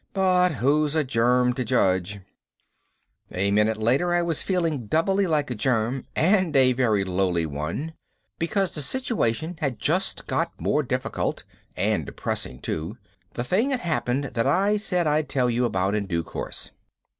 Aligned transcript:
But 0.13 0.53
who's 0.53 0.95
a 0.95 1.03
germ 1.03 1.53
to 1.53 1.63
judge? 1.63 2.21
A 3.31 3.51
minute 3.51 3.77
later 3.77 4.15
I 4.15 4.23
was 4.23 4.41
feeling 4.41 4.87
doubly 4.87 5.27
like 5.27 5.51
a 5.51 5.53
germ 5.53 6.07
and 6.15 6.55
a 6.55 6.73
very 6.73 7.03
lowly 7.03 7.45
one, 7.45 7.93
because 8.39 8.71
the 8.73 8.81
situation 8.81 9.57
had 9.59 9.77
just 9.77 10.25
got 10.25 10.59
more 10.59 10.81
difficult 10.81 11.43
and 11.77 12.03
depressing 12.03 12.61
too 12.61 12.97
the 13.35 13.43
thing 13.43 13.69
had 13.69 13.81
happened 13.81 14.31
that 14.33 14.47
I 14.47 14.75
said 14.77 15.05
I'd 15.05 15.29
tell 15.29 15.51
you 15.51 15.65
about 15.65 15.93
in 15.93 16.07
due 16.07 16.23
course. 16.23 16.71